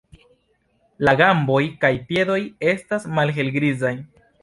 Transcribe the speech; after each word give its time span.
La 1.09 1.13
gamboj 1.19 1.61
kaj 1.87 1.93
piedoj 2.09 2.41
estas 2.75 3.09
malhelgrizaj. 3.19 3.97